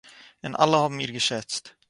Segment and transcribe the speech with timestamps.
[0.43, 1.63] און אַלע האָבן איר געשעצט